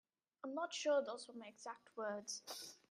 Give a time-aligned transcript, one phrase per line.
[0.43, 2.41] I'm not sure those were my exact words.